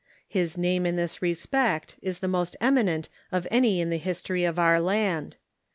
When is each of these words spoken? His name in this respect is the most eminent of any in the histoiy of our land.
His 0.27 0.57
name 0.57 0.87
in 0.87 0.95
this 0.95 1.21
respect 1.21 1.95
is 2.01 2.21
the 2.21 2.27
most 2.27 2.55
eminent 2.59 3.07
of 3.31 3.47
any 3.51 3.79
in 3.79 3.91
the 3.91 3.99
histoiy 3.99 4.49
of 4.49 4.57
our 4.57 4.79
land. 4.79 5.35